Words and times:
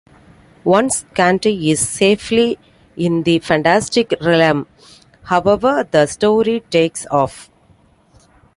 Once 0.63 1.05
Candy 1.13 1.69
is 1.69 1.87
safely 1.87 2.57
in 2.97 3.21
the 3.21 3.37
fantastical 3.37 4.17
realm, 4.27 4.65
however, 5.25 5.87
the 5.91 6.07
story 6.07 6.61
takes 6.71 7.05
off. 7.11 7.51